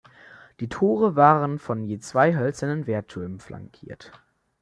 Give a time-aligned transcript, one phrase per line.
[0.61, 4.11] Die Tore waren von je zwei hölzernen Wehrtürmen flankiert.